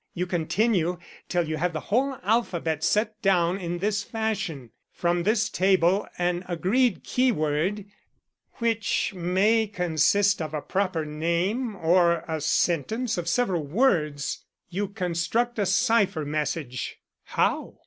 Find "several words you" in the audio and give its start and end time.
13.29-14.87